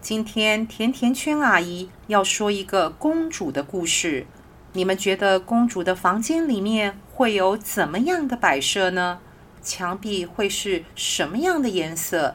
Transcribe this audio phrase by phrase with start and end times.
[0.00, 4.26] 今天甜甜圈阿姨要说一个公主的故事。
[4.72, 9.18] 你们觉得公主的房间里面会有怎么样的摆设呢？
[9.62, 12.34] 墙壁会是什么样的颜色？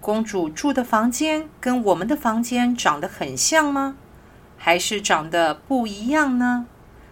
[0.00, 3.96] 公主住的房间跟我们的房间长得很像吗？
[4.58, 6.66] 还是长得不一样呢？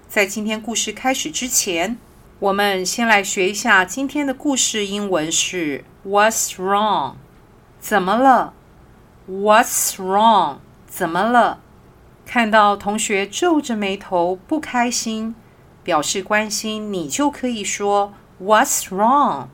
[0.07, 1.97] 在今天故事开始之前，
[2.39, 4.85] 我们先来学一下今天的故事。
[4.85, 7.15] 英文是 What's wrong？
[7.81, 8.53] 怎么了
[9.29, 10.59] ？What's wrong？
[10.87, 11.61] 怎么了？
[12.25, 15.35] 看到同学皱着眉头不开心，
[15.83, 19.47] 表示关心，你就可以说 What's wrong？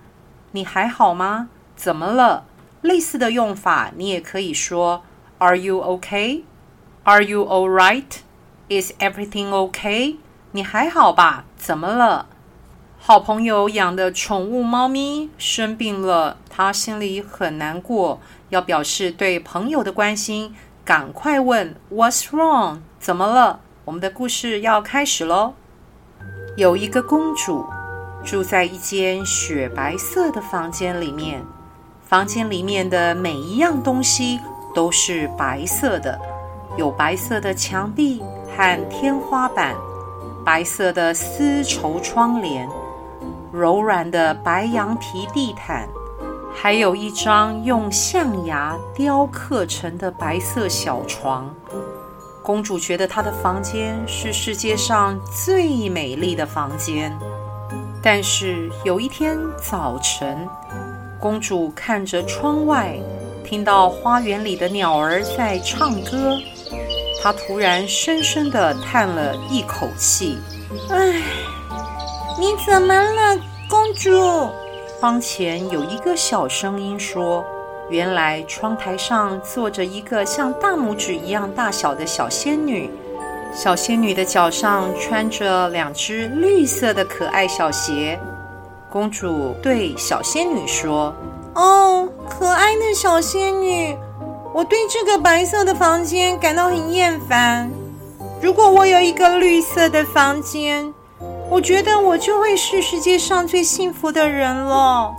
[0.53, 1.49] 你还好吗？
[1.77, 2.45] 怎么了？
[2.81, 5.05] 类似的用法，你也可以说
[5.39, 10.17] Are you okay？Are you all right？Is everything okay？
[10.53, 11.45] 你还好吧？
[11.57, 12.27] 怎么了？
[13.05, 22.79] 好朋友养的宠物猫咪生病了，他心里很难过，要表示对朋友的关心，赶快问 What's wrong？
[23.01, 23.59] 怎么了？
[23.85, 25.55] 我们的故事要开始喽。
[26.57, 27.67] 有一个公主
[28.25, 31.43] 住在一间雪白色的房间里面。
[32.05, 34.39] 房间里面的每一样东西
[34.73, 36.17] 都是白色的，
[36.79, 38.23] 有白色的墙壁
[38.57, 39.75] 和天花板，
[40.45, 42.69] 白色的丝绸窗帘，
[43.53, 45.87] 柔软的白羊皮地毯，
[46.55, 51.55] 还有一张用象牙雕刻成的白色小床。
[52.43, 57.15] 公主觉得她的房间是世界上最美丽的房间。
[58.03, 60.49] 但是有一天早晨，
[61.21, 62.99] 公主看着窗外，
[63.45, 66.39] 听到花园里的鸟儿在唱歌。
[67.23, 70.39] 她突然深深地叹了一口气
[70.91, 71.23] ：“唉，
[72.43, 74.11] 你怎么了，公主？”
[74.99, 77.45] 窗前有一个小声音说
[77.89, 82.91] ：“原来窗台上坐着一个像大拇指一样大小的小仙女。
[83.55, 88.19] 小仙女的脚上穿着两只绿色的可爱小鞋。”
[88.91, 91.15] 公主对小仙女说
[91.55, 93.97] ：“哦，可爱的小仙女，
[94.53, 97.71] 我对这个白色的房间感到很厌烦。
[98.41, 100.93] 如果我有一个绿色的房间，
[101.53, 105.15] 我觉得我就会是世界上最幸福的人了。”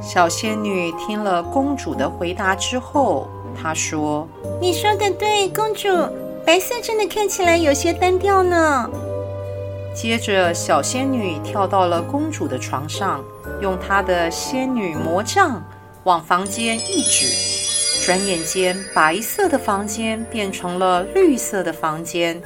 [0.00, 4.26] 小仙女听了公主的回答之后，她说
[4.58, 5.86] ：“你说的对，公主，
[6.46, 8.88] 白色真的看起来有些单调呢。”
[9.94, 13.22] 接着，小仙女跳到了公主的床上，
[13.60, 15.62] 用她的仙女魔杖
[16.04, 17.26] 往房间一指，
[18.02, 22.40] 转眼间，白色的房间变成了绿色的房间，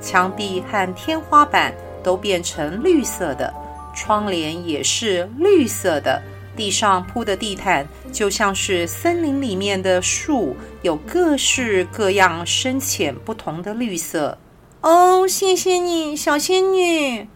[0.00, 1.72] 墙壁和天花板
[2.06, 3.52] 都变成绿色的，
[3.92, 6.22] 窗帘也是绿色的，
[6.54, 14.38] 地上铺的地毯就像是森林里面的树，有各式各样深浅不同的绿色。
[14.82, 17.26] 哦，谢谢你，小仙女。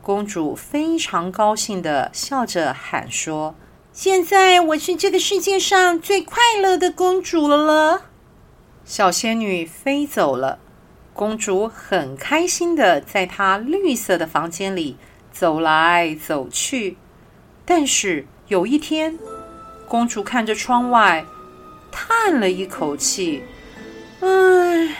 [0.00, 3.54] 公主非常高兴地笑着喊说
[3.92, 8.04] ：“现在我是这个世界上最快乐的公主了。”
[8.82, 10.58] 小仙女飞走了，
[11.20, 14.96] 公主很开心的在她绿色的房间里
[15.30, 16.96] 走来走去。
[17.66, 19.18] 但是有一天，
[19.86, 21.22] 公主看着窗外，
[21.92, 23.42] 叹了一口气
[24.24, 24.96] ：“唉。”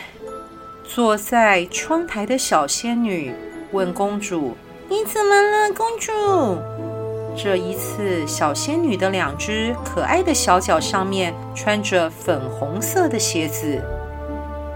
[0.85, 3.33] 坐在窗台的小仙女
[3.71, 4.55] 问公主
[4.89, 6.11] ：“你怎么了，公主？”
[7.35, 13.81] 这一次，小仙女的两只可爱的小脚上面穿着粉红色的鞋子。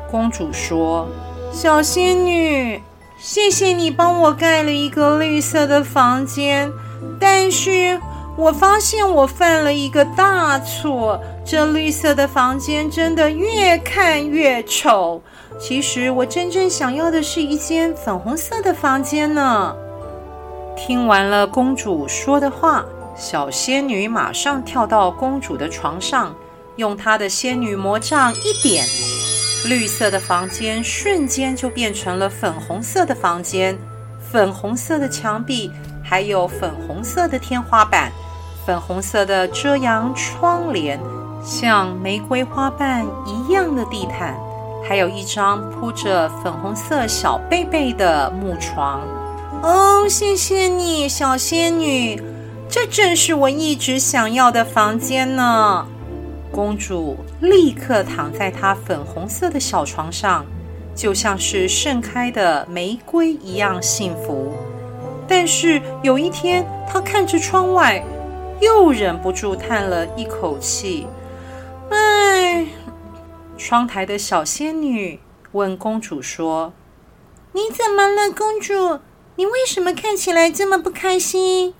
[0.09, 1.07] 公主说
[1.55, 2.83] ：“小仙女，
[3.17, 6.69] 谢谢你帮我盖了一个绿色的房间，
[7.17, 7.97] 但是
[8.35, 15.21] 我发现我犯了一个大错，这绿色的房间真的越看越丑。”
[15.57, 19.73] 其实我真正想要的是一间粉红色的房间呢。
[20.75, 22.83] 听完了公主说的话，
[23.15, 26.35] 小仙女马上跳到公主的床上，
[26.75, 28.83] 用她的仙女魔杖一点，
[29.65, 33.77] 绿色的房间瞬间就变成了粉红色的房间，
[34.31, 35.71] 粉红色的墙壁，
[36.03, 38.11] 还有粉红色的天花板，
[38.65, 40.99] 粉红色的遮阳窗帘，
[41.43, 44.35] 像玫瑰花瓣一样的地毯。
[44.87, 49.01] 还有一张铺着粉红色小被被的木床。
[49.63, 52.21] 哦，谢谢你，小仙女，
[52.69, 55.87] 这正是我一直想要的房间呢。
[56.51, 60.45] 公主立刻躺在她粉红色的小床上，
[60.95, 64.53] 就像是盛开的玫瑰一样幸福。
[65.27, 68.03] 但是有一天，她看着窗外，
[68.61, 71.07] 又忍不住叹了一口气
[71.89, 72.67] ：“唉。”
[73.57, 75.19] 窗台的小仙女
[75.53, 76.73] 问公主说
[77.53, 78.99] ：“你怎么了，公主？
[79.37, 81.73] 你为什么看起来这么不开心？”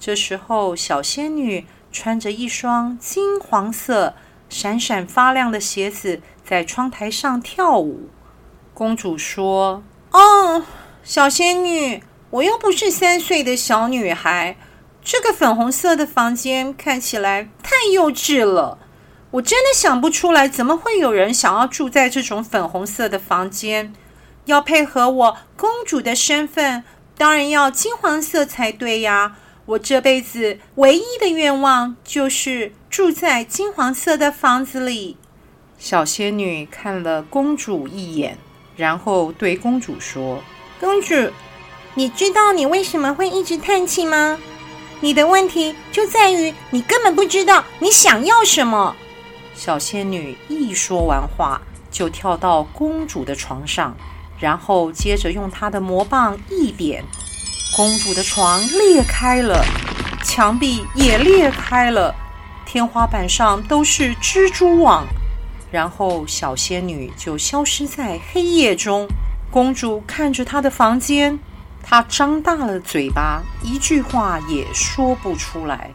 [0.00, 4.14] 这时候，小仙女穿着一双金黄色、
[4.48, 8.08] 闪闪发亮的鞋子，在窗台上跳舞。
[8.72, 10.64] 公主说：“哦，
[11.04, 14.56] 小仙女，我又不是三岁的小女孩，
[15.04, 18.78] 这个粉红色的房间看起来太幼稚了。”
[19.32, 23.92] 我真的想不出来，怎么会有人想要住在这种粉红色的房间？
[24.44, 26.84] 要配合我公主的身份，
[27.16, 29.36] 当然要金黄色才对呀！
[29.64, 35.16] 我这辈子唯一的愿望就是住在金黄色的房子里。
[35.78, 38.36] 小仙女看了公主一眼，
[38.76, 40.42] 然后对公主说
[40.80, 41.14] ：“公主，
[41.94, 44.38] 你知道你为什么会一直叹气吗？
[45.00, 48.94] 你的问题就在于你根本不知道你想要什么。”
[49.54, 51.60] 小仙女一说完话，
[51.90, 53.96] 就跳到公主的床上，
[54.38, 57.04] 然后接着用她的魔棒一点，
[57.74, 59.64] 公主的床裂开了，
[60.22, 62.14] 墙壁也裂开了，
[62.66, 65.06] 天花板上都是蜘蛛网，
[65.70, 69.08] 然后小仙女就消失在黑夜中。
[69.50, 71.38] 公主看着她的房间，
[71.82, 75.90] 她张大了嘴巴，一句话也说不出来。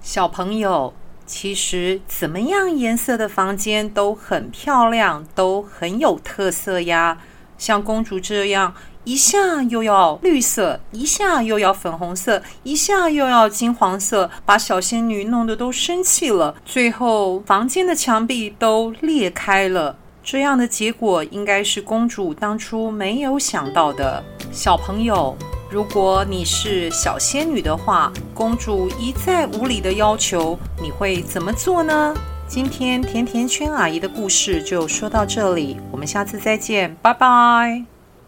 [0.00, 0.92] 小朋友。
[1.26, 7.16] 其实，怎么样颜色的房间都很漂亮，都很有特色呀。
[7.56, 16.54] 像公主这样，一下又要绿色，一下又要粉红色，一下又要金黄色，把小仙女弄得都生气了。
[16.64, 19.96] 最后，房间的墙壁都裂开了。
[20.22, 24.22] 这样的结果，应该是公主当初没有想到的。
[24.50, 25.36] 小朋友。
[25.70, 32.14] 如果你是小仙女的话，公主一再无理的要求，你会怎么做呢？
[32.46, 37.93] 今天甜甜圈阿姨的故事就说到这里，我们下次再见，拜拜。